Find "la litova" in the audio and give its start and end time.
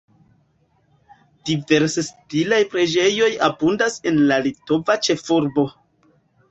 4.33-4.99